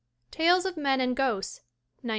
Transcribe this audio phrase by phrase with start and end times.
[0.31, 1.57] Tales of Men and Ghosts,
[2.01, 2.09] 1910.